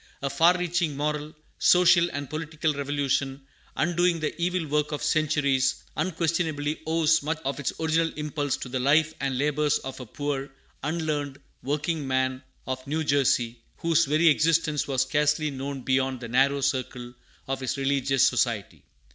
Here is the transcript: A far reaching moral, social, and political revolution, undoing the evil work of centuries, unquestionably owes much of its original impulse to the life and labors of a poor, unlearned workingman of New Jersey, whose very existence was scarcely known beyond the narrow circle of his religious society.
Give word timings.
A 0.23 0.31
far 0.31 0.57
reaching 0.57 0.97
moral, 0.97 1.35
social, 1.59 2.09
and 2.09 2.27
political 2.27 2.73
revolution, 2.73 3.39
undoing 3.75 4.19
the 4.19 4.35
evil 4.41 4.65
work 4.65 4.91
of 4.91 5.03
centuries, 5.03 5.83
unquestionably 5.95 6.81
owes 6.87 7.21
much 7.21 7.39
of 7.45 7.59
its 7.59 7.71
original 7.79 8.11
impulse 8.15 8.57
to 8.57 8.67
the 8.67 8.79
life 8.79 9.13
and 9.19 9.37
labors 9.37 9.77
of 9.77 9.99
a 9.99 10.07
poor, 10.07 10.49
unlearned 10.81 11.37
workingman 11.61 12.41
of 12.65 12.87
New 12.87 13.03
Jersey, 13.03 13.59
whose 13.77 14.05
very 14.05 14.27
existence 14.29 14.87
was 14.87 15.03
scarcely 15.03 15.51
known 15.51 15.81
beyond 15.81 16.19
the 16.19 16.27
narrow 16.27 16.61
circle 16.61 17.13
of 17.47 17.59
his 17.59 17.77
religious 17.77 18.25
society. 18.27 18.83